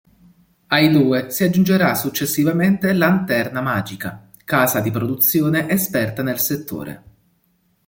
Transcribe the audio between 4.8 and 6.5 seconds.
produzione esperta nel